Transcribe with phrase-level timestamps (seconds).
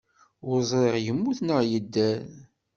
[0.49, 2.19] Ur ẓriɣ yemmut neɣ yedder.